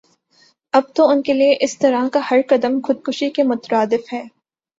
اب 0.73 0.83
تو 0.95 1.07
انکےلئے 1.09 1.49
اسطرح 1.61 2.07
کا 2.13 2.19
ہر 2.31 2.39
قدم 2.49 2.79
خودکشی 2.83 3.29
کے 3.29 3.43
مترادف 3.43 4.13
ہے 4.13 4.23